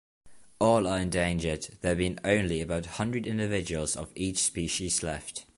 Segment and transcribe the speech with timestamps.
[0.59, 5.45] All are endangered, there being only about hundred individuals of each species left.